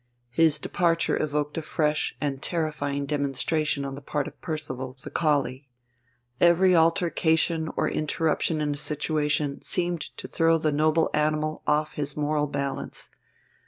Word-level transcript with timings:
His 0.31 0.57
departure 0.57 1.21
evoked 1.21 1.59
a 1.59 1.61
fresh 1.61 2.15
and 2.19 2.41
terrifying 2.41 3.05
demonstration 3.05 3.85
on 3.85 3.93
the 3.93 4.01
part 4.01 4.27
of 4.27 4.41
Percival, 4.41 4.93
the 4.99 5.11
collie. 5.11 5.69
Every 6.39 6.75
alteration 6.75 7.69
or 7.77 7.87
interruption 7.87 8.61
in 8.61 8.73
a 8.73 8.77
situation 8.77 9.61
seemed 9.61 10.01
to 10.17 10.27
throw 10.27 10.57
the 10.57 10.71
noble 10.71 11.11
animal 11.13 11.61
off 11.67 11.93
his 11.93 12.17
moral 12.17 12.47
balance. 12.47 13.11